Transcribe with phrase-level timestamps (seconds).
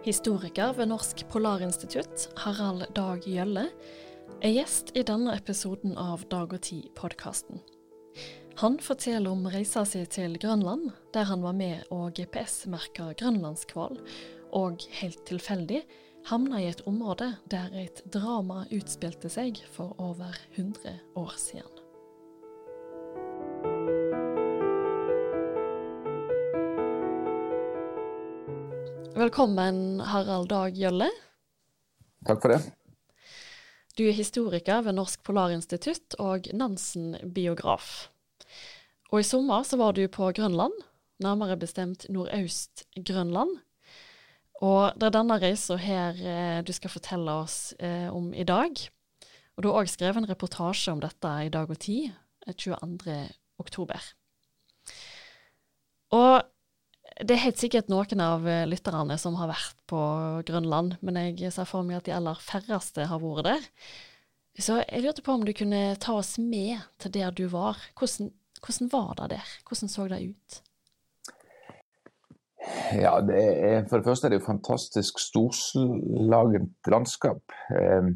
[0.00, 3.66] Historiker ved Norsk Polarinstitutt, Harald Dag Gjølle,
[4.40, 7.60] er gjest i denne episoden av Dag og Tid-podkasten.
[8.62, 14.00] Han forteller om reisa si til Grønland, der han var med og GPS-merka grønlandskval,
[14.56, 15.82] og helt tilfeldig
[16.32, 21.79] havna i et område der et drama utspilte seg for over 100 år siden.
[29.20, 31.10] Velkommen, Harald Dag Gjølle.
[32.24, 32.60] Takk for det.
[33.98, 37.90] Du er historiker ved Norsk Polarinstitutt og Nansen-biograf.
[39.10, 40.72] Og i sommer så var du på Grønland,
[41.20, 43.52] nærmere bestemt Nordøst-Grønland.
[44.64, 48.72] Og det er denne reisa her eh, du skal fortelle oss eh, om i dag.
[49.52, 52.08] Og du har òg skrevet en reportasje om dette i Dag og Tid
[52.48, 53.04] 22.
[53.18, 53.28] Eh,
[53.60, 54.08] oktober.
[56.16, 56.40] Og
[57.18, 60.00] det er helt sikkert noen av eh, lytterne som har vært på
[60.48, 63.68] Grønland, men jeg ser for meg at de aller færreste har vært der.
[64.60, 67.78] Så jeg lurte på om du kunne ta oss med til der du var.
[67.98, 69.54] Hvordan, hvordan var det der?
[69.68, 70.60] Hvordan så det ut?
[72.92, 77.40] Ja, det er, For det første er det jo fantastisk storslagent landskap.
[77.72, 78.10] Eh,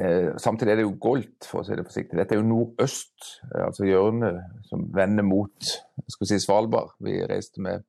[0.00, 2.18] eh, samtidig er det jo goldt, for å si det forsiktig.
[2.18, 5.76] Dette er jo nordøst, eh, altså hjørnet som vender mot
[6.08, 6.94] skal si, Svalbard.
[7.00, 7.84] Vi reiste med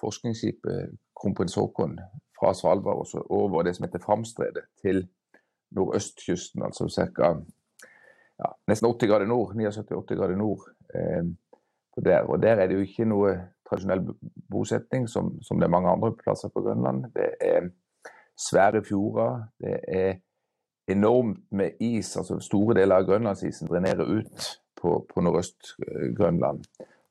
[0.00, 1.98] forskningsskipet Kronprins Haakon
[2.38, 5.08] fra Svalbard og så over det som heter Framstredet, til
[5.74, 7.34] nordøstkysten, altså ca.
[8.38, 10.68] Ja, nesten 80 grader nord, 79-80 grader nord.
[10.94, 11.24] Eh,
[12.04, 12.20] der.
[12.20, 13.32] Og der er det jo ikke noe
[13.68, 14.04] tradisjonell
[14.50, 17.04] bosetning som, som, det er mange andre plasser på Grønland.
[17.14, 17.70] Det er
[18.38, 19.42] svære fjorder.
[19.60, 20.14] Det er
[20.88, 22.16] enormt med is.
[22.16, 24.46] altså Store deler av grønlandsisen drenerer ut
[24.80, 26.64] på, på Nordøst-Grønland.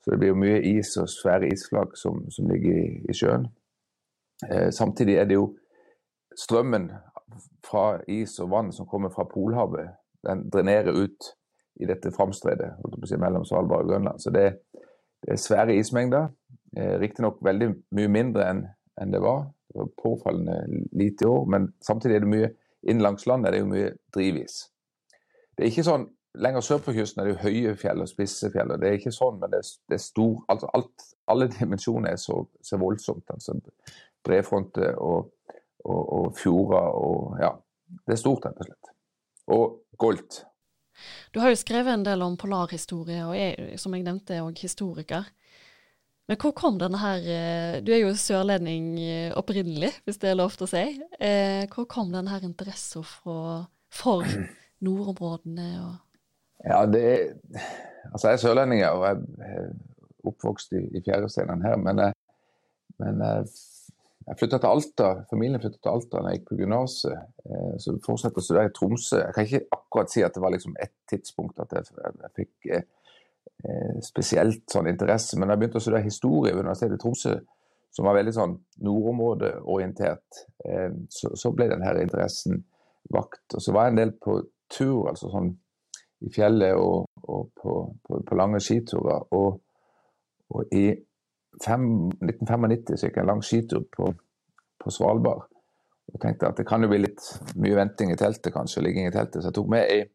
[0.07, 3.49] Så det blir jo mye is og svære isflak som, som ligger i, i sjøen.
[4.47, 5.49] Eh, samtidig er det jo
[6.31, 6.85] strømmen
[7.67, 9.89] fra is og vann som kommer fra Polhavet,
[10.23, 11.27] den drenerer ut
[11.75, 12.69] i dette framstredet
[13.03, 14.23] si, mellom Svalbard og Grønland.
[14.23, 14.45] Så det,
[15.27, 16.31] det er svære ismengder.
[16.77, 18.63] Eh, Riktignok veldig mye mindre enn
[19.03, 19.49] en det var.
[19.67, 22.53] Det var påfallende lite i år, men samtidig er det mye
[22.87, 24.61] inn langs landet er det jo mye drivis.
[25.51, 28.51] Det er ikke sånn, Lenger sør på kysten er det jo høye fjell og spisse
[28.53, 28.73] fjell.
[28.73, 32.13] og Det er ikke sånn, men det er, det er stor, altså alt, alle dimensjoner
[32.13, 33.25] er så, så voldsomt.
[33.33, 33.57] altså
[34.27, 35.31] Brefronter og,
[35.85, 37.55] og, og fjorder og Ja.
[37.87, 38.89] Det er stort, rett og slett.
[39.55, 40.41] Og goldt.
[41.31, 45.29] Du har jo skrevet en del om polarhistorie, og er, som jeg nevnte, òg historiker.
[46.27, 50.39] Men hvor kom denne her eh, Du er jo sørlending eh, opprinnelig, hvis det er
[50.39, 50.83] lov til å si.
[51.23, 54.27] Eh, hvor kom denne her interessen for
[54.83, 55.69] nordområdene?
[55.85, 55.93] Og
[56.65, 57.05] ja, det
[58.07, 59.65] Altså, jeg er sørlending og jeg er
[60.29, 61.75] oppvokst i, i fjæresteinene her.
[61.81, 61.99] Men,
[63.03, 67.25] men jeg flytta til Alta, familien flytta til Alta da jeg gikk på gymnaset.
[67.83, 69.19] Så fortsatte å studere i Tromsø.
[69.25, 72.71] Jeg kan ikke akkurat si at det var liksom ett tidspunkt at jeg, jeg, fikk
[73.65, 75.37] Eh, spesielt sånn interesse.
[75.39, 77.37] Men jeg begynte å studere historie ved Universitetet i Tromsø,
[77.89, 78.53] som var veldig sånn
[78.85, 82.61] nordområdeorientert, eh, så, så, ble denne interessen
[83.13, 83.55] vakt.
[83.57, 84.37] Og så var jeg en del på
[84.73, 85.55] tur, altså sånn
[86.25, 87.73] i fjellet og, og på,
[88.03, 89.27] på, på, lange skiturer.
[89.37, 89.59] Og,
[90.49, 90.87] og i
[91.63, 91.87] fem,
[92.23, 94.11] 1995 så gikk jeg en lang skitur på,
[94.81, 95.47] på Svalbard.
[96.07, 97.25] Og tenkte at det kan jo bli litt
[97.59, 99.41] mye venting i teltet, kanskje, ligging i teltet.
[99.41, 100.05] Så jeg tok med ei,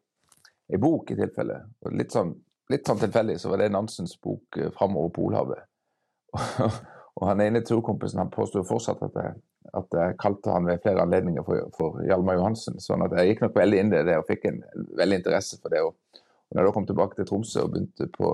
[0.72, 1.58] ei bok i tilfelle.
[1.84, 2.32] Og litt sånn
[2.72, 5.66] litt sånn tilfeldig så var det Nansens bok 'Framover Polhavet'.
[6.64, 6.76] og
[7.20, 9.34] han ene turkompisen han påstår fortsatt at jeg,
[9.78, 12.80] at jeg, kalte han ved flere anledninger for, for Hjalmar Johansen.
[12.80, 14.62] sånn at jeg gikk nok veldig inn i det og fikk en
[14.98, 15.82] veldig interesse for det.
[15.84, 18.32] Og, og når jeg da kom tilbake til Tromsø og begynte på,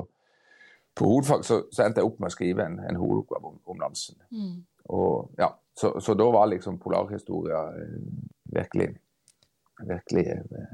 [0.95, 3.83] på hovedfag, så, så, endte jeg opp med å skrive en, en hovedoppgave om, om,
[3.83, 4.19] Nansen.
[4.31, 4.57] Mm.
[4.95, 8.01] Og, ja, så, så, da var liksom polarhistoria eh,
[8.55, 8.93] virkelig
[9.79, 10.71] virkelig eh,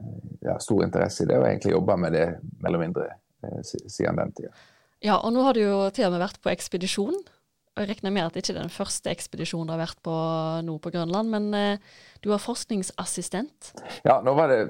[0.46, 2.28] ja, stor interesse i det, og egentlig jobba med det
[2.64, 3.10] mellom mindre
[3.44, 4.52] Eh, siden den tida.
[5.04, 7.16] Ja, og nå har du jo til og med vært på ekspedisjon.
[7.74, 10.14] Jeg regner med at det ikke er den første ekspedisjonen du har vært på
[10.62, 13.72] nå på Grønland, men eh, du var forskningsassistent?
[14.06, 14.60] Ja, nå var det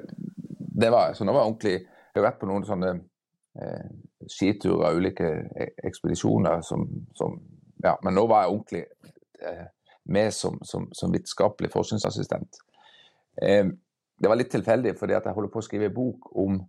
[0.74, 2.90] det var, så nå var jeg ordentlig Jeg har vært på noen sånne
[3.60, 3.86] eh,
[4.30, 6.86] skiturer, ulike e, ekspedisjoner som,
[7.18, 7.36] som,
[7.82, 8.84] Ja, men nå var jeg ordentlig
[9.42, 9.66] eh,
[10.04, 12.60] med som, som, som, vitenskapelig forskningsassistent.
[13.42, 13.66] Eh,
[14.20, 16.60] det var litt tilfeldig, fordi at jeg holder på å skrive en bok om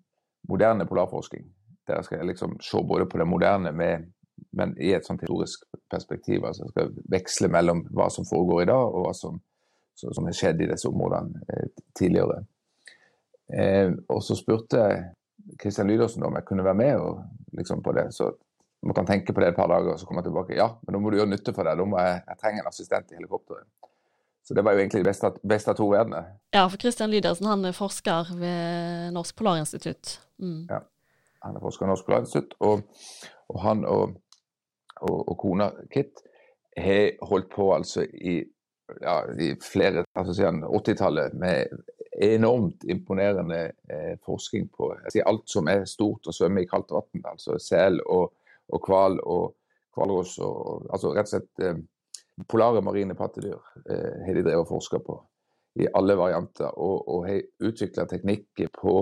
[0.50, 1.46] moderne polarforsking.
[1.88, 4.08] Der skal jeg liksom se både på det moderne med,
[4.56, 6.46] men i et sånt historisk perspektiv.
[6.46, 9.40] altså Jeg skal veksle mellom hva som foregår i dag, og hva som,
[9.96, 12.44] som har skjedd i disse områdene eh, tidligere.
[13.54, 14.86] Eh, og så spurte
[15.62, 17.24] Kristian Lydersen om jeg kunne være med og,
[17.58, 18.08] liksom på det.
[18.16, 18.32] Så
[18.86, 20.58] måtte han tenke på det et par dager, og så kom han tilbake.
[20.58, 21.78] Ja, men da må du gjøre nytte for deg.
[21.80, 23.68] Da må jeg, jeg trenger en assistent i helikopteret.
[24.46, 26.36] Så det var jo egentlig det beste, beste av to verdener.
[26.54, 30.20] Ja, for Kristian Lydersen han er forsker ved Norsk Polarinstitutt.
[30.38, 30.68] Mm.
[30.70, 30.84] Ja,
[31.48, 32.84] han er forsker ved Norsk Polarinstitutt, og,
[33.50, 34.20] og han og,
[35.01, 36.24] og, og, kona Kit
[36.77, 38.38] har holdt på altså i,
[39.01, 41.75] ja, i flere altså siden 80-tallet med
[42.25, 43.62] enormt imponerende
[43.92, 44.94] eh, forskning på
[45.25, 47.25] alt som er stort og svømmer i kaldt vann.
[47.27, 48.31] Altså sel og,
[48.71, 49.56] og hval og
[49.95, 51.80] hvalross altså rett og slett eh,
[52.48, 53.57] polare marine pattedyr
[53.89, 55.19] eh, har de drevet og forska på
[55.75, 58.94] i alle varianter, og, og har utvikla teknikker på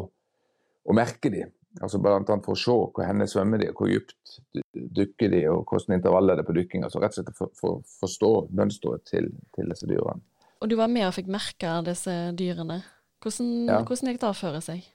[0.83, 1.43] å merke de.
[1.81, 2.19] Altså Bl.a.
[2.45, 4.35] for å se hvor henne svømmer de, hvor dypt
[4.73, 6.83] dykker de, og hvordan intervallet er det på dykking.
[6.85, 10.21] Altså rett og slett for for, forstå mønsteret til, til, disse dyrene.
[10.61, 12.83] Og du var med og fikk merke disse dyrene.
[13.23, 13.79] Hvordan, ja.
[13.87, 14.85] hvordan gikk det for seg?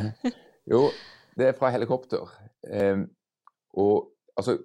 [0.72, 0.82] jo,
[1.38, 2.28] det er fra helikopter.
[2.68, 3.06] Eh,
[3.80, 4.58] og altså,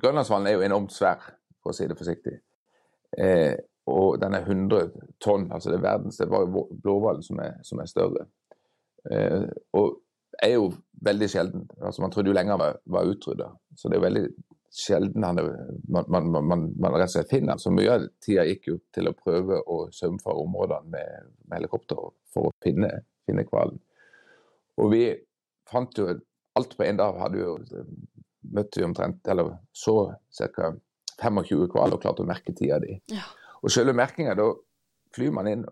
[0.00, 1.24] Grønlandshvalen er jo enormt svær,
[1.62, 2.36] for å si det forsiktig.
[3.18, 3.56] Eh,
[3.90, 4.92] og den er 100
[5.22, 8.26] tonn, altså det er verdens, det var jo blåhvalen som, som, er større.
[9.10, 9.98] Eh, og
[10.44, 10.70] er jo
[11.06, 11.66] veldig sjelden.
[11.80, 13.50] altså Man trodde jo lenger var, var utrydda.
[13.76, 14.24] Så det er jo veldig
[14.70, 15.40] sjelden han,
[15.88, 19.10] man, man, man, man, rett og slett finner Så mye av tida gikk jo til
[19.10, 22.92] å prøve å saumfare områdene med, med, helikopter for å finne,
[23.26, 23.80] finne hvalen.
[24.78, 25.04] Og vi
[25.70, 26.06] fant jo
[26.58, 27.18] alt på én dag.
[27.18, 27.56] hadde jo
[28.54, 30.72] møtte vi omtrent, eller så ca.
[31.20, 32.94] 25 hval og klarte å merke tida di.
[33.12, 33.26] Ja.
[33.60, 34.46] Og selve merkinga, da
[35.14, 35.64] flyr man inn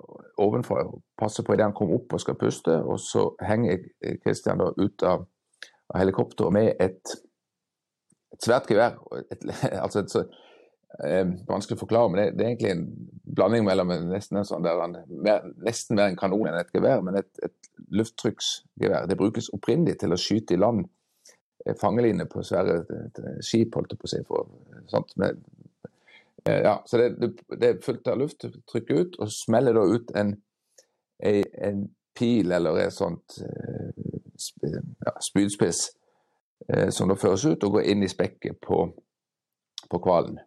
[0.43, 3.85] ovenfra og passer på idet han kommer opp og skal puste, og så henger
[4.25, 5.25] Kristian da ut av,
[5.93, 7.17] av helikopteret med et,
[8.35, 8.99] et svært gevær.
[9.29, 9.49] Et,
[9.85, 10.25] altså et, så,
[11.06, 12.85] eh, vanskelig å forklare, men det, det, er egentlig en
[13.38, 17.05] blanding mellom nesten en sånn der han, mer, nesten mer en kanon enn et gevær,
[17.06, 19.08] men et, et lufttrykksgevær.
[19.11, 20.87] Det brukes opprinnelig til å skyte i land
[21.67, 24.20] Eh, fangeline på svære eh, skip, holdt jeg på å si.
[24.29, 24.50] For,
[24.90, 25.57] sant, med, eh,
[26.64, 27.08] ja, så det,
[27.58, 30.34] det, er fullt av luft, trykker ut, og smeller da ut en,
[31.20, 31.86] en,
[32.18, 35.84] pil eller et sånt ja, spydspiss
[36.90, 38.80] som da føres ut og går inn i spekket på,
[39.86, 40.40] på hvalen.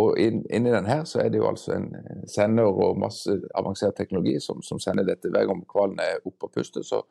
[0.00, 1.90] og inn, inni den her så er det jo altså en
[2.32, 6.56] sender og masse avansert teknologi som, som sender dette hver gang hvalen er oppe og
[6.56, 6.82] puster.
[6.82, 7.02] så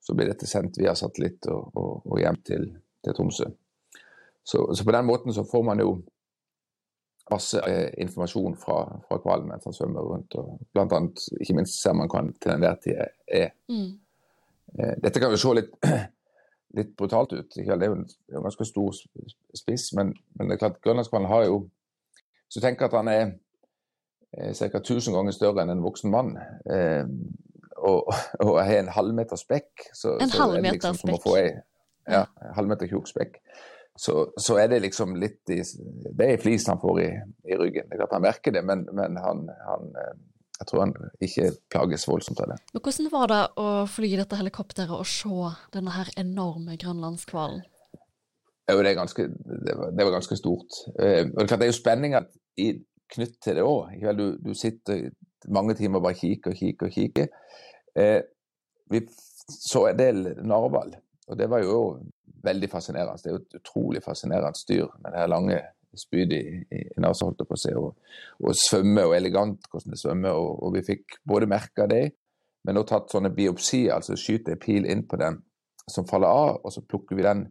[0.00, 2.66] så blir dette sendt via satellitt og, og, og hjem til,
[3.04, 3.50] til Tromsø.
[4.42, 5.90] Så, så, på den måten så får man jo
[7.30, 8.78] masse eh, informasjon fra,
[9.08, 10.34] fra hvalen mens han svømmer rundt.
[10.34, 13.52] og blant annet, Ikke minst ser man hva han til enhver tid er.
[13.68, 13.92] Mm.
[14.78, 15.74] Eh, dette kan jo se litt,
[16.78, 17.50] litt brutalt ut.
[17.54, 18.96] Det er jo en, en ganske stor
[19.56, 21.62] spiss, men, men det er klart grønlandshvalen har jo
[22.54, 23.24] du tenker at han er
[24.34, 24.80] eh, ca.
[24.80, 26.32] 1000 ganger større enn en voksen mann,
[26.66, 27.04] eh,
[27.78, 28.10] og,
[28.42, 31.28] og har en halvmeter spekk så, En halvmeter liksom spekk?
[32.10, 33.38] Ja, en halvmeter tjukk spekk.
[33.98, 37.08] Så, så, er det liksom litt i Det er ei flis han får i,
[37.50, 37.90] i, ryggen.
[37.90, 40.14] Klart han merker det, men, men han, han, eh,
[40.60, 40.94] jeg tror han
[41.24, 42.58] ikke plages voldsomt av det.
[42.72, 47.62] Men Hvordan var det å fly dette helikopteret og se denne her enorme grønlandshvalen?
[48.70, 49.26] Jo, det, ganske,
[49.66, 50.82] det, var, det, var, ganske stort.
[50.94, 52.22] Eh, og det, er klart, det er jo spenninga
[53.10, 54.04] knyttet til det òg.
[54.18, 55.08] Du, du, sitter
[55.50, 57.30] mange timer og bare kikker og kikker og kikker.
[57.98, 58.20] Eh,
[58.90, 59.02] vi
[59.50, 60.94] så en del narhval,
[61.30, 61.80] og det var jo
[62.44, 63.20] veldig fascinerende.
[63.22, 65.60] Det er jo et utrolig fascinerende styr med det her lange
[65.98, 69.66] spydet i, i, i nesa, holdt jeg på å si, og, og svømme og elegant
[69.70, 70.38] hvordan det svømmer.
[70.38, 72.04] Og, og vi fikk både merka det,
[72.66, 75.40] men også tatt sånne biopsier, altså skyte en pil inn på den
[75.90, 77.44] som faller av, og så plukker vi den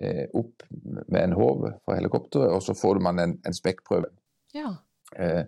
[0.00, 4.12] eh, opp med en håv fra helikopteret, og så får man en, en spekkprøve.
[4.56, 4.70] Ja.
[5.18, 5.42] Eh,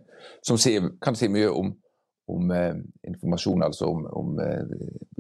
[0.45, 1.73] som sier, kan si mye om
[2.29, 2.75] om eh,
[3.09, 4.73] informasjon altså om, om eh,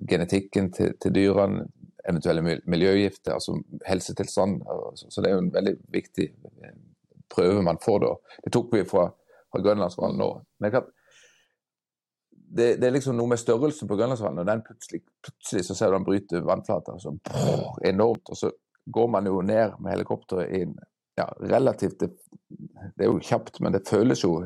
[0.08, 1.64] genetikken til, til, dyrene,
[2.04, 4.62] eventuelle miljøgifter, altså helsetilstand.
[4.94, 6.28] Så, det er jo en veldig viktig
[6.64, 6.76] eh,
[7.34, 8.12] prøve man får da.
[8.44, 9.08] Det tok vi fra,
[9.52, 10.30] fra Grønlandshvalen nå.
[10.62, 10.78] Men
[12.48, 15.92] det, det, er liksom noe med størrelsen på Grønlandshvalen, og den plutselig, plutselig så ser
[15.92, 18.32] du den bryter vannflata så brrr, enormt.
[18.32, 18.52] Og så
[18.88, 20.78] går man jo ned med helikopteret i en
[21.18, 22.12] ja, relativt det,
[22.48, 24.38] det, er jo kjapt, men det føles jo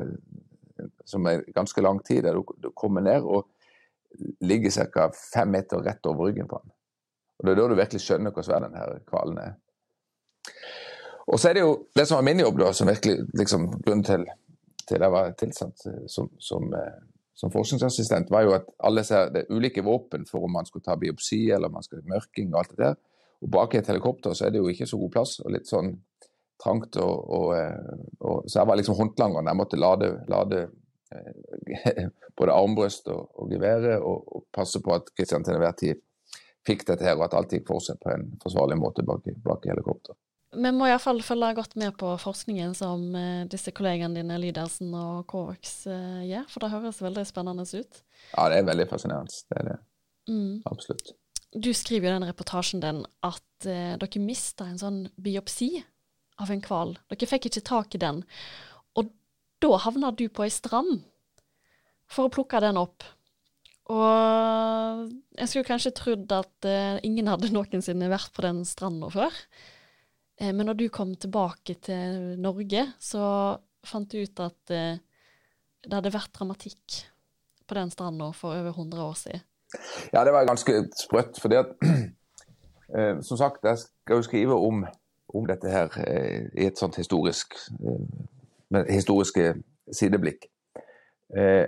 [1.05, 3.47] som en ganske lang tid, der du, du kommer ned og
[4.41, 5.11] ligger ca.
[5.33, 6.73] fem meter rett over ryggen på den.
[7.43, 9.55] Og Det er da du virkelig skjønner hvor svær denne hvalen er.
[11.27, 14.03] Og så er det jo det som var min jobb, da, som virkelig liksom, grunnen
[14.07, 14.23] til,
[14.87, 17.01] til jeg var tilsatt som, som, eh,
[17.35, 20.83] som, forskningsassistent, var jo at alle ser det er ulike våpen for om man skulle
[20.87, 22.95] ta biopsi eller om man skal mørking og alt det der.
[23.43, 25.67] Og bak i et helikopter så er det jo ikke så god plass og litt
[25.67, 25.93] sånn
[26.63, 26.95] trangt.
[26.95, 29.51] Og, og, eh, og så jeg var liksom håndlangeren.
[29.51, 30.65] Jeg måtte lade, lade
[31.13, 32.05] Eh,
[32.37, 36.01] både armbrøst og, og geværet, og, og, passe på at Kristian til enhver tid
[36.67, 39.65] fikk dette her, og at alt gikk for seg på en forsvarlig måte bak, bak
[39.67, 40.17] helikopteret.
[40.53, 45.25] vi må iallfall følge godt med på forskningen som eh, disse kollegaene dine Lydersen og
[45.27, 48.03] Kovacs eh, gjør, for det høres veldig spennende ut.
[48.35, 49.41] Ja, det er veldig fascinerende.
[49.49, 49.79] Det er det.
[50.29, 50.61] Mm.
[50.69, 51.15] Absolutt.
[51.53, 55.75] Du skriver jo i den reportasjen din at eh, dere mista en sånn biopsi
[56.41, 56.95] av en hval.
[57.11, 58.23] Dere fikk ikke tak i den.
[58.97, 59.11] Og
[59.61, 61.03] da havna du på ei strand
[62.09, 63.05] for å plukke den opp.
[63.91, 69.39] Og jeg skulle kanskje trodd at eh, ingen hadde noensinne vært på den stranda før.
[70.39, 73.23] Eh, men når du kom tilbake til Norge, så
[73.83, 75.01] fant du ut at eh,
[75.83, 77.01] det hadde vært dramatikk
[77.67, 79.43] på den stranda for over 100 år siden.
[80.13, 81.41] Ja, det var ganske sprøtt.
[81.41, 81.65] fordi at
[82.97, 84.85] eh, Som sagt, jeg skal jo skrive om,
[85.33, 89.53] om dette her eh, i et sånt historisk eh, historiske
[89.91, 90.47] sideblikk.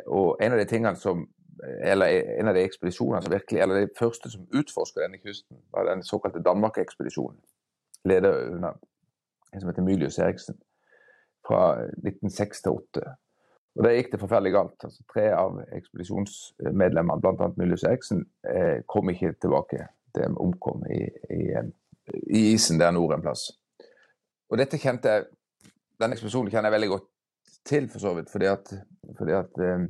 [0.07, 1.23] Og en av de tingene som
[1.83, 5.89] eller en av de ekspedisjonene som virkelig, eller de første som utforska denne kysten, var
[5.89, 7.39] den såkalte Danmark-ekspedisjonen.
[8.05, 8.77] Ledet under
[9.53, 10.57] en som heter Mylius Eriksen.
[11.47, 13.15] Fra 1906 til 1908.
[13.75, 14.83] Og Da gikk det forferdelig galt.
[14.87, 17.49] Altså, tre av ekspedisjonsmedlemmene, bl.a.
[17.59, 19.87] Mylius Eriksen, eh, kom ikke tilbake.
[20.15, 21.01] De omkom i,
[21.35, 21.41] i,
[22.31, 23.49] i, isen der nord en plass.
[24.49, 25.31] Og dette kjente jeg,
[25.95, 27.05] Denne ekspedisjonen kjenner jeg veldig godt
[27.63, 28.27] til, for så vidt.
[28.27, 28.71] Fordi at,
[29.15, 29.85] fordi at eh,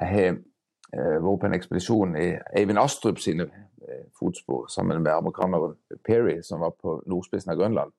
[0.00, 0.40] jeg har
[0.98, 2.28] vært på en ekspedisjon i
[2.58, 7.94] Eivind Astrup sine eh, fotspor sammen med amerikaneren Perry, som var på nordspissen av Grønland.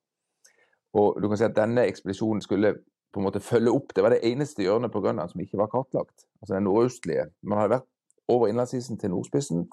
[1.00, 2.76] Og du kan si at Denne ekspedisjonen skulle
[3.12, 3.96] på en måte følge opp.
[3.96, 6.28] Det var det eneste hjørnet på Grønland som ikke var kartlagt.
[6.42, 7.30] Altså den nordøstlige.
[7.44, 7.88] Man hadde vært
[8.32, 9.66] over innlandsisen til nordspissen,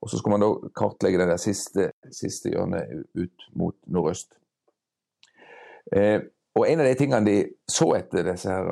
[0.00, 4.38] og så skulle man da kartlegge det der siste, siste hjørnet ut mot nordøst.
[5.92, 6.20] Eh,
[6.58, 7.36] og En av de tingene de
[7.70, 8.70] så etter her,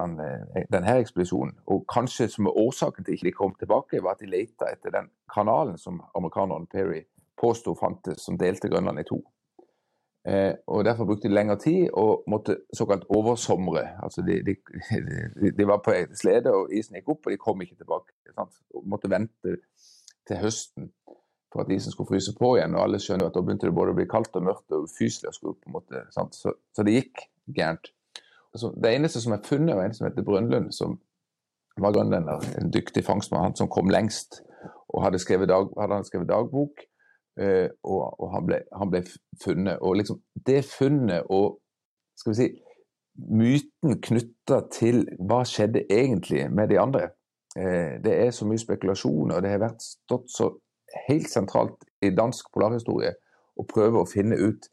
[0.73, 4.30] denne ekspedisjonen, og kanskje som er årsaken til ikke de kom tilbake, var at de
[4.32, 7.04] lette etter den kanalen som amerikaneren Perry
[7.38, 9.20] påsto fantes, som delte Grønland i to.
[10.28, 13.87] Eh, og Derfor brukte de lengre tid og måtte såkalt oversomre.
[14.02, 14.56] Altså de, de,
[15.58, 18.12] de, var på slede, og isen gikk opp, og de kom ikke tilbake.
[18.35, 18.58] Sant?
[18.75, 19.56] Og måtte vente
[20.28, 20.90] til høsten
[21.52, 22.76] for at isen skulle fryse på igjen.
[22.76, 25.32] Og alle skjønner at da begynte det både å bli kaldt og mørkt og ufyselig
[25.32, 27.93] så, så, det gikk gærent.
[28.55, 30.99] Altså, det eneste som er funnet, var en som heter Brønnlund, som
[31.78, 32.45] var grønlender.
[32.61, 34.43] En dyktig fangstmann, han som kom lengst.
[34.88, 36.85] Og hadde skrevet, dag, hadde skrevet dagbok.
[37.40, 39.05] Uh, og, og han, ble, han, ble,
[39.45, 39.78] funnet.
[39.81, 41.61] Og liksom det funnet og
[42.19, 42.49] skal vi si,
[43.31, 47.12] myten knytta til hva skjedde egentlig med de andre,
[47.59, 50.50] uh, det er så mye spekulasjon, og det har vært stått så
[51.07, 53.14] helt sentralt i dansk polarhistorie
[53.59, 54.67] å prøve å finne ut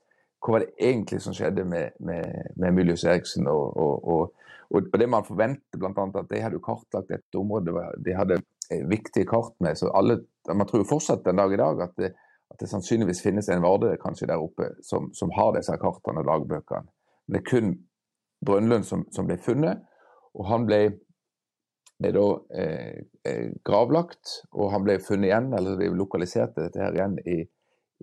[0.43, 3.47] hva var det egentlig som skjedde med, med, med Emilius Eriksen.
[3.49, 5.91] Og, og, og, og, det man forventer, bl.a.
[5.91, 7.73] at de hadde kartlagt dette området,
[8.05, 8.41] de hadde
[8.89, 9.77] viktige kart med.
[9.77, 10.19] så alle,
[10.53, 12.13] Man tror jo fortsatt den dag i dag at det,
[12.51, 16.29] at det sannsynligvis finnes en Varde kanskje der oppe som, som har disse kartene og
[16.29, 16.85] dagbøkene.
[17.25, 17.73] Men det er kun
[18.45, 19.81] Brønnlund som, som ble funnet.
[20.35, 20.79] Og han ble,
[21.99, 22.25] ble da
[22.59, 27.39] eh, eh gravlagt, og han ble funnet igjen, eller lokaliserte dette her igjen i,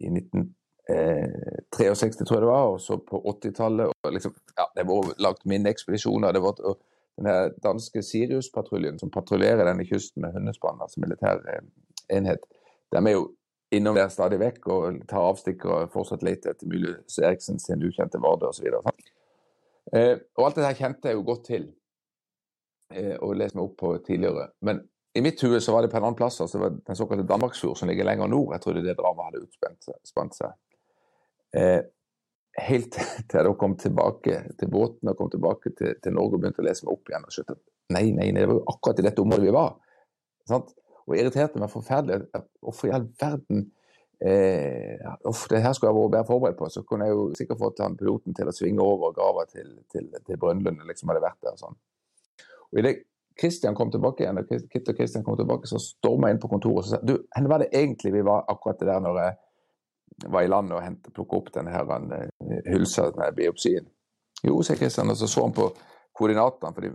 [0.03, 0.51] i 19 eh,
[0.87, 3.93] 63, tror jeg det var, og så på 80-tallet.
[4.11, 6.35] Liksom, ja, det var lagt minneekspedisjoner.
[6.35, 6.81] Det var og
[7.17, 11.65] den danske Sirius-patruljen som patruljerer denne kysten med hundespann, altså militær eh,
[12.17, 12.45] enhet,
[12.93, 13.27] de er jo
[13.73, 18.21] innom der stadig vekk og tar avstikkere og fortsatt leter etter Mylius Eriksen sin ukjente
[18.21, 18.69] Vardø osv.
[19.93, 21.69] Eh, og alt dette kjente jeg jo godt til
[22.93, 24.51] eh, og leste meg opp på tidligere.
[24.61, 24.83] Men
[25.17, 27.89] i mitt hue så var det på en annen plass, altså den såkalte Danmarksfjord, som
[27.89, 28.53] ligger lenger nord.
[28.57, 30.53] Jeg trodde det dramaet hadde utspent seg.
[31.57, 31.81] Eh,
[32.69, 32.97] helt
[33.31, 36.67] til jeg kom tilbake til båten og kom tilbake til, til Norge og begynte å
[36.69, 37.27] lese meg opp igjen.
[37.27, 39.77] og skjønte at nei, nei, nei, det var jo akkurat i dette området vi var.
[40.49, 40.75] Sant?
[41.07, 42.43] Og irriterte meg forferdelig.
[42.63, 43.65] Hvorfor i all verden
[44.23, 46.69] eh, uff, det her skulle jeg vært bedre forberedt på.
[46.73, 50.13] Så kunne jeg jo sikkert fått han piloten til å svinge over grava til, til,
[50.27, 50.85] til Brønnlund.
[50.89, 51.79] liksom hadde vært der sånn.
[52.73, 52.99] Og i det
[53.39, 56.51] Kristian kom tilbake igjen, og Kit og Kristian kom tilbake, så storma jeg inn på
[56.53, 59.39] kontoret og sa du, hvor var det egentlig vi var akkurat det der når jeg
[60.29, 63.89] var i landet og plukka opp denne her, uh, hylsa med biopsien?
[64.43, 65.69] Jo, sier Kristian, og så så han på
[66.19, 66.93] koordinatene, for de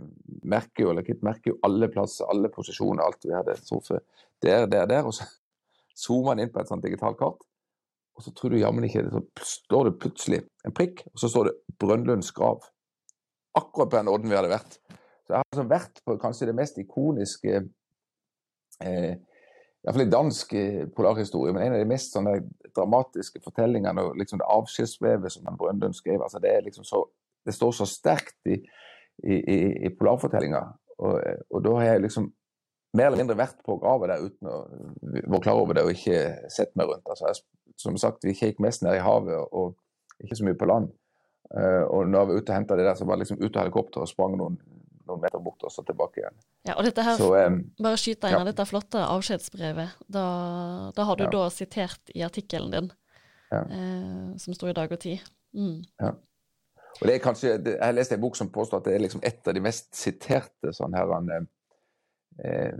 [0.48, 4.04] merker jo, Kit merker jo alle plasser, alle posisjoner, alt vi hadde truffet
[4.44, 5.08] der, der, der.
[5.08, 5.26] Og så
[5.98, 7.40] zoomer han inn på et sånt digitalt kart,
[8.18, 11.30] og så tror du jammen ikke det, så står det plutselig en prikk, og så
[11.30, 12.66] står det Brønnlunds grav.
[13.58, 14.78] Akkurat på den odden vi hadde vært.
[15.26, 17.60] Så jeg har altså vært på kanskje det mest ikoniske
[18.82, 19.14] eh,
[19.86, 22.34] Iallfall i dansk eh, polarhistorie, men en av de mest sånne
[22.74, 27.04] dramatiske fortellingene og liksom det avskjedsbrevet som Brøndum skrev, altså det, liksom så,
[27.46, 28.58] det, står så sterkt i,
[29.22, 30.64] i, i, i polarfortellinga.
[30.98, 31.14] Og,
[31.52, 32.26] og, da har jeg liksom
[32.98, 34.58] mer eller mindre vært på grava der uten å
[35.12, 37.06] være klar over det og ikke sett meg rundt.
[37.06, 39.76] Altså, jeg, som sagt, vi gikk mest ned i havet og
[40.24, 40.90] ikke så mye på land.
[41.48, 43.54] Uh, og når vi var ute og henta det der, så var jeg liksom ute
[43.54, 44.58] av helikopteret og sprang noen,
[45.08, 46.38] noen, meter bort og så tilbake igjen.
[46.68, 48.46] Ja, og dette her, så, um, Bare skyte inn ja.
[48.48, 49.98] dette flotte avskjedsbrevet.
[50.06, 50.24] Da,
[50.96, 51.32] da har du ja.
[51.34, 52.90] da sitert i artikkelen din,
[53.50, 53.62] ja.
[53.64, 55.24] eh, som sto i Dag og Tid.
[55.56, 55.80] Mm.
[56.00, 56.14] Ja.
[56.98, 59.22] Og det er kanskje, Jeg har lest en bok som påstår at det er liksom
[59.26, 61.12] et av de mest siterte sånn her,
[62.44, 62.76] eh,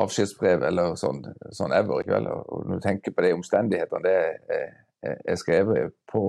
[0.00, 1.22] avskjedsbrev eller sånn,
[1.54, 2.02] sånn ever.
[2.02, 2.30] Ikke vel?
[2.30, 4.16] Og når du tenker på de omstendighetene det
[4.58, 6.28] er, er skrevet på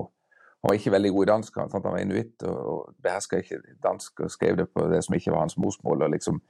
[0.62, 3.58] han var ikke veldig god i dansk, han, han var inuitt og, og beherska ikke
[3.82, 6.04] dansk og skrev det på det som ikke var hans morsmål.
[6.06, 6.42] og liksom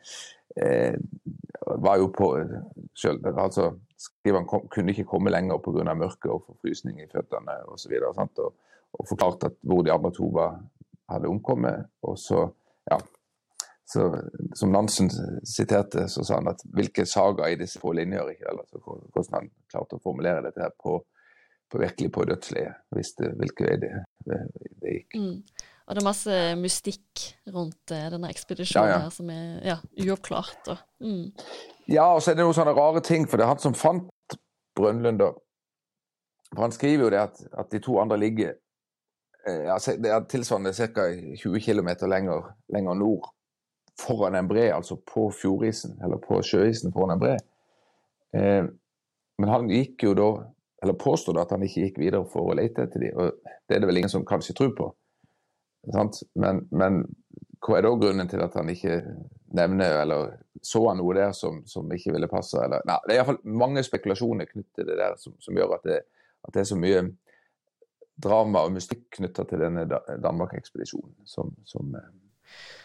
[0.57, 0.97] eh,
[1.85, 2.33] var jo på
[2.95, 5.93] selv, altså Skriveren kom, kunne ikke komme lenger pga.
[5.93, 7.91] mørket og forfrysning i føttene osv.
[8.07, 8.53] Og, så og,
[8.93, 10.55] og forklarte hvor de andre to var,
[11.09, 11.85] hadde omkommet.
[12.01, 12.47] Og så,
[12.89, 12.97] ja
[13.85, 14.17] så,
[14.55, 15.09] Som Nansen
[15.45, 18.81] siterte, så sa han at hvilke saga i disse få linjer ikke, altså,
[19.13, 20.97] Hvordan han klarte å formulere dette her på,
[21.79, 23.91] virkelig på dødsleiet, visste hvilken vei det,
[24.27, 25.15] det gikk.
[25.15, 25.67] Mm.
[25.87, 29.05] Og det er masse mystikk rundt uh, denne ekspedisjonen ja, ja.
[29.05, 30.71] her som er ja, uoppklart.
[30.71, 31.25] Og, mm.
[31.91, 34.09] Ja, og så er det noen sånne rare ting, for det er han som fant
[34.77, 35.33] Brønnlund, da.
[36.53, 38.53] For han skriver jo det at, at de to andre ligger
[39.47, 41.05] eh, altså Det er tilsvarende ca.
[41.39, 43.29] 20 km lenger, lenger, nord
[43.99, 47.35] foran en bre, altså på fjordisen, eller på sjøisen foran en bre.
[48.35, 48.63] Eh,
[49.39, 50.29] men han gikk jo da
[50.81, 53.33] eller påstår at han ikke gikk videre for å lete etter dem.
[53.69, 54.87] Det er det vel ingen som kanskje tror på.
[56.33, 57.03] Men, men,
[57.61, 58.99] hva er da grunnen til at han ikke
[59.53, 60.31] nevner eller
[60.65, 62.57] så han noe der som, som ikke ville passe?
[62.57, 65.85] Eller, nei, det er iallfall mange spekulasjoner knyttet til det der som, som gjør at
[65.85, 65.99] det,
[66.41, 67.03] at det, er så mye
[68.21, 71.93] drama og mystikk knytta til denne Danmark-ekspedisjonen som, som,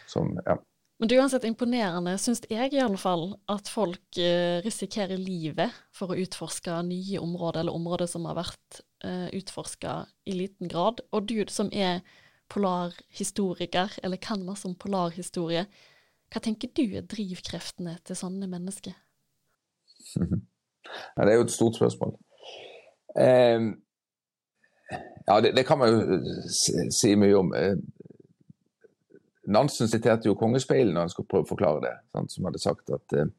[0.09, 0.59] som ja.
[0.97, 5.73] Men det er uansett imponerende, syns jeg i alle fall, at folk eh, risikerer livet
[5.93, 11.03] for å utforske nye områder, eller områder som har vært eh, utforska i liten grad.
[11.13, 12.01] Og du som er
[12.49, 15.67] polarhistoriker, eller kan masse om polarhistorie,
[16.33, 18.97] hva tenker du er drivkreftene til sånne mennesker?
[21.17, 22.13] Ja, det er jo et stort spørsmål.
[23.19, 23.65] Eh,
[25.27, 27.51] ja, det, det, kan man jo si, mye om.
[29.47, 31.93] Nansen siterte jo Kongespeilet når han skulle prøve å forklare det.
[32.15, 32.33] Sant?
[32.33, 33.29] Som hadde sagt at, eh,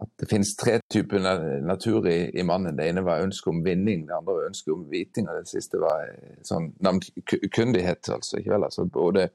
[0.00, 1.22] at, det finnes tre typer
[1.64, 2.76] natur i, i, mannen.
[2.76, 5.80] Det ene var ønske om vinning, det andre var ønske om viting, og det siste
[5.80, 8.12] var eh, sånn navnkundighet.
[8.16, 8.68] Altså, ikke vel?
[8.68, 9.28] Altså, både,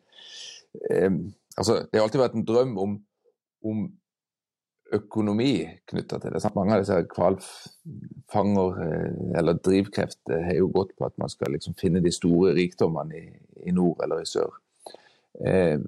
[0.91, 1.11] eh,
[1.57, 2.97] altså, det har alltid vært en drøm om,
[3.65, 3.85] om
[4.93, 5.53] økonomi
[5.89, 6.41] knytta til det.
[6.43, 6.55] Sant?
[6.57, 11.77] Mange av disse hvalfanger, eh, eller drivkrefter, har jo gått på at man skal liksom
[11.79, 13.25] finne de store rikdommene i,
[13.65, 14.53] i nord eller i sør.
[15.41, 15.79] Eh,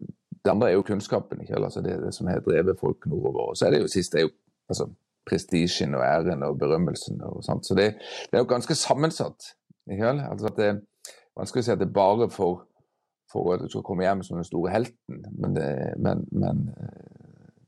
[0.43, 3.51] det andre er jo kunnskapen, altså det, det, som har drevet folk nordover.
[3.51, 4.31] Og så er det jo siste er jo
[4.69, 4.87] altså,
[5.27, 7.21] prestisjen og æren og berømmelsen.
[7.21, 7.65] og sånt.
[7.65, 7.93] Så det,
[8.31, 9.53] det er jo ganske sammensatt.
[9.87, 10.79] Altså det er
[11.37, 12.65] vanskelig å si at det er bare for,
[13.31, 16.65] for at du skal komme hjem som den store helten, men det, men, men,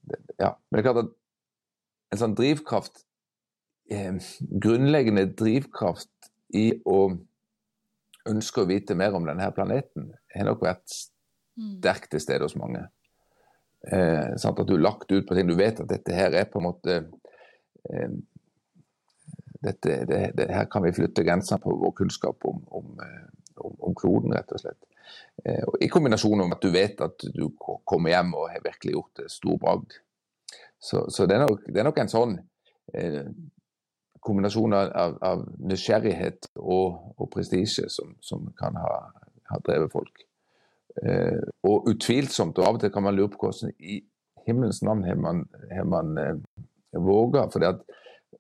[0.10, 0.54] det, ja.
[0.70, 1.15] men det er klart at
[2.10, 3.04] en sånn drivkraft
[3.94, 4.15] eh,
[4.63, 7.12] Grunnleggende drivkraft i å
[8.30, 10.96] ønske å vite mer om denne planeten har nok vært
[11.80, 12.86] sterkt til stede hos mange.
[13.88, 15.48] Eh, at du er lagt ut på ting.
[15.48, 17.00] Du vet at dette her er på en måte
[17.89, 18.12] eh,
[19.60, 23.76] dette, det, det, Her kan vi flytte grensene på vår kunnskap om, om, eh, om,
[23.89, 24.86] om kloden, rett og slett.
[25.45, 28.95] Eh, og I kombinasjon med at du vet at du kommer hjem og har virkelig
[28.95, 30.00] gjort det stor bragd.
[30.80, 32.38] Så, så det, er nok, det, er nok, en sånn
[32.95, 33.26] eh,
[34.24, 38.93] kombinasjon av, av, nysgjerrighet og, og prestisje som, som, kan ha,
[39.52, 40.24] ha drevet folk.
[41.03, 44.01] Eh, og utvilsomt, og av og til kan man lure på hvordan i
[44.47, 46.35] himmelens navn har man, har man eh,
[46.99, 47.45] våga.
[47.53, 47.63] For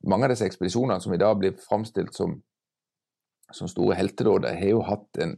[0.09, 2.39] mange av disse ekspedisjonene som i dag blir framstilt som,
[3.55, 5.37] som store heltedåder, har jo hatt en,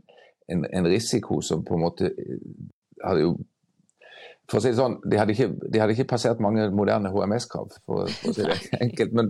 [0.52, 2.44] en, en, risiko som på en måte eh,
[3.06, 3.38] hadde jo
[4.50, 7.70] for å si det sånn, De hadde ikke, de hadde ikke passert mange moderne HMS-krav,
[7.86, 9.14] for, for, å si det enkelt.
[9.16, 9.30] Men,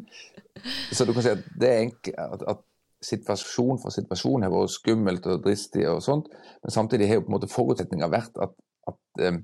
[0.90, 2.64] så du kan si at det enkelt, at, at
[3.02, 6.30] situasjon for situasjon har vært skummelt og dristig og sånt,
[6.62, 8.54] men samtidig har jo på en måte forutsetninga vært at,
[8.90, 9.40] at eh,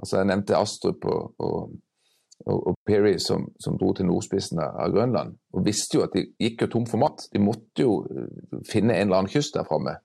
[0.00, 1.72] altså Jeg nevnte Astrup og, og,
[2.46, 6.64] og Perry som, som, dro til nordspissen av Grønland, og visste jo at de gikk
[6.64, 7.26] jo tom for mat.
[7.32, 9.98] De måtte jo eh, finne en eller annen kyst der framme.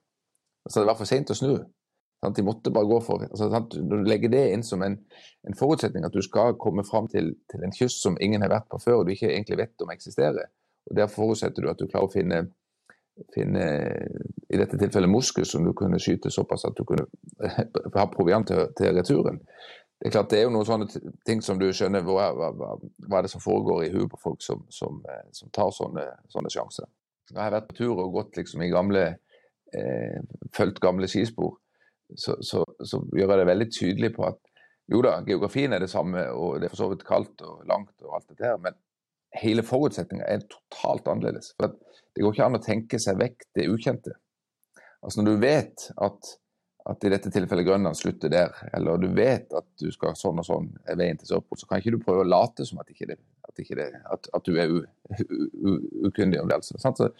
[0.66, 1.56] Altså det var for seint å snu.
[2.34, 3.76] De måtte bare gå for altså, sant?
[3.76, 4.96] Du legger det inn som en,
[5.46, 8.70] en forutsetning, at du skal komme fram til, til, en kyst som ingen har vært
[8.72, 10.48] på før, og du ikke egentlig vet om eksisterer,
[10.88, 12.40] og der forutsetter du at du klarer å finne
[13.34, 13.64] finne
[14.48, 17.06] i dette tilfellet moskus som du kunne skyte såpass at du kunne
[17.96, 19.40] ha proviant til, til, returen.
[19.96, 22.72] Det er klart det er jo noen sånne ting som du skjønner hva, hva,
[23.08, 26.04] hva er det som foregår i huet på folk som, som, eh, som tar sånne,
[26.32, 26.90] sånne, sjanser.
[27.32, 29.06] Jeg har vært på tur og gått liksom i gamle
[29.72, 30.18] eh,
[30.54, 31.56] fulgt gamle skispor.
[32.14, 34.38] så, så, så, gjør jeg det veldig tydelig på at
[34.92, 37.96] jo da, geografien er det samme, og det er for så vidt kaldt og langt
[38.04, 38.76] og alt dette her, men
[39.40, 41.54] hele forutsetninga er totalt annerledes.
[41.56, 41.74] For
[42.16, 44.14] det går ikke an å tenke seg vekk det ukjente.
[45.04, 46.30] Altså Når du vet at,
[46.88, 50.46] at i dette tilfellet Grønland slutter der, eller du vet at du skal sånn og
[50.48, 53.10] sånn er veien til Sørpol, så kan ikke du prøve å late som at, ikke
[53.12, 54.72] det, at, ikke det, at, at du er
[56.08, 56.56] ukundig om det.
[56.56, 56.80] altså.
[56.80, 57.10] Så,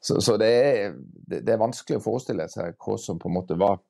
[0.00, 0.96] så, så det, er,
[1.26, 3.82] det, er, vanskelig å forestille seg hva som på en måte var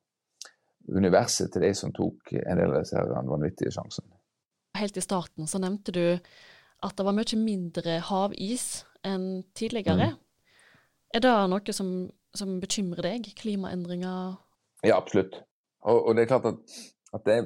[0.89, 4.15] universet til de som tok en del av disse vanvittige sjansene.
[4.79, 6.05] Helt i starten så nevnte du
[6.79, 10.13] at det var mye mindre havis enn tidligere.
[10.15, 10.25] Mm.
[11.15, 11.89] Er det noe som,
[12.37, 13.31] som, bekymrer deg?
[13.39, 14.37] Klimaendringer?
[14.85, 15.41] Ja, absolutt.
[15.81, 16.79] Og, og det er klart at,
[17.17, 17.39] at det,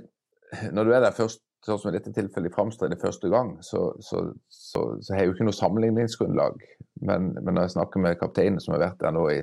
[0.76, 4.26] når du er der først, sånn som i dette tilfellet i første gang, så, så,
[4.52, 6.64] så, så, har jeg jo ikke noe sammenligningsgrunnlag.
[7.08, 9.42] Men, men, når jeg snakker med kapteinen som har vært der nå i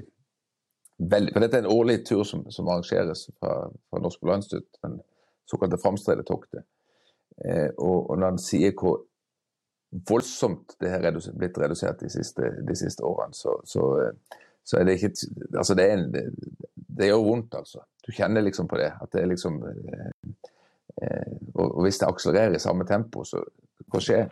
[1.00, 3.54] veldig For dette er en årlig tur som, som arrangeres fra,
[3.88, 4.98] fra Norsk Polarinstitutt, den
[5.48, 6.66] såkalte Framstredetoktet.
[7.44, 9.00] Eh, og, og, når han sier hvor
[9.90, 13.87] voldsomt det har redus blitt redusert de siste, de siste årene, så, så,
[14.62, 15.12] så, er det ikke
[15.59, 17.83] Altså, det, en, det, gjør vondt, altså.
[18.07, 18.92] Du kjenner liksom på det.
[19.03, 20.09] At det er liksom eh,
[21.03, 23.42] eh, og, hvis det akselererer i samme tempo, så
[23.90, 24.31] hva skjer?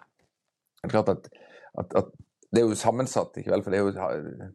[0.79, 1.31] Det er klart at,
[1.83, 2.13] at, at
[2.55, 3.65] det er jo sammensatt, ikke vel?
[3.65, 4.51] For det er jo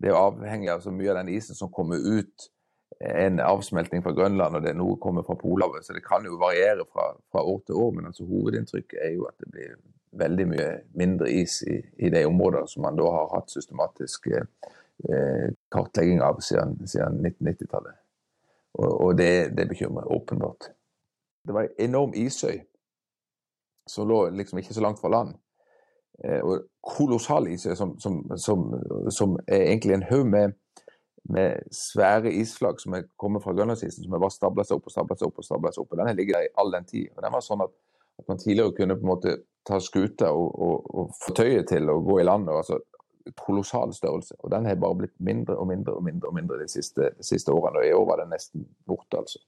[0.00, 2.50] det er avhengig av så mye av den isen som kommer ut.
[3.04, 5.86] En avsmelting fra Grønland og det er noe kommer fra Polhavet.
[5.86, 9.26] Så det kan jo variere fra, fra år til år, men altså hovedinntrykket er jo
[9.30, 9.74] at det blir
[10.18, 15.52] veldig mye mindre is i, i de områdene som man da har hatt systematisk eh,
[15.74, 18.00] kartlegging av siden, siden 1990-tallet.
[18.74, 20.70] Og, og det, det, bekymrer åpenbart.
[21.46, 22.58] Det var en enorm isøy
[23.88, 25.34] som lå liksom ikke så langt fra land.
[26.24, 28.68] Eh, og kolossal isøy som, som, som,
[29.10, 30.54] som, er egentlig en haug med,
[31.24, 34.94] med, svære isflak som er kommet fra Grønlandsisen, som har bare stabla seg opp og
[34.94, 35.38] stabla seg opp.
[35.38, 37.10] og stablet seg opp, og Den har ligget der i all den tid.
[37.16, 37.74] og den var sånn at,
[38.18, 41.88] at man tidligere kunne på en måte ta skuta og, og, og få tøyet til
[41.90, 42.48] å gå i land.
[42.48, 42.80] altså
[43.40, 44.36] Kolossal størrelse.
[44.38, 47.52] og Den har bare blitt mindre og mindre og mindre og mindre de siste, siste
[47.52, 47.80] årene.
[47.80, 49.22] og I år var den nesten borte.
[49.22, 49.38] altså.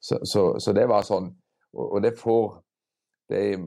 [0.00, 1.30] Så, så, så det var sånn,
[1.72, 2.64] og, og det får
[3.32, 3.60] er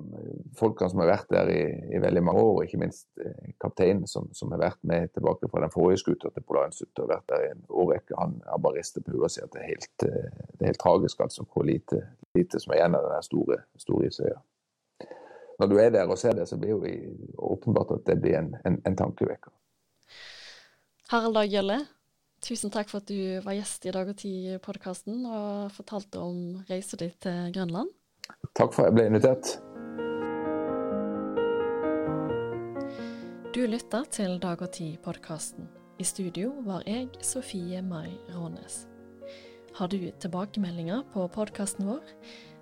[0.57, 1.61] folkene som har vært der i,
[1.95, 5.49] i veldig mange år, og ikke minst eh, kapteinen som, som, har vært med tilbake
[5.49, 8.17] fra den forrige skuta til Polarinstituttet og vært der i en årrekke.
[8.19, 10.71] Han har bare ristet på huet og sier at det er helt, eh, det er
[10.71, 12.03] helt tragisk altså, hvor lite,
[12.37, 14.37] lite, som er igjen av den store, store isøya.
[15.57, 16.81] Når du er der og ser det, så blir jo
[17.37, 19.53] åpenbart at det blir en, en, en tankevekker.
[21.09, 21.77] Harald Dag Gjølle,
[22.45, 26.99] tusen takk for at du var gjest i Dag og Tid-podkasten og fortalte om reisa
[26.99, 27.89] di til Grønland.
[28.53, 29.55] Takk for at jeg ble invitert.
[33.55, 35.65] Du lytter til Dag og Tid-podkasten.
[35.97, 38.83] I studio var jeg, Sofie Mai Rånes.
[39.79, 42.05] Har du tilbakemeldinger på podkasten vår?